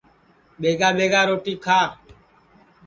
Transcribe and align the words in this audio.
ٻیگا 0.59 0.89
ٻیگا 0.97 1.21
روٹی 1.29 1.53
کھا 1.63 1.79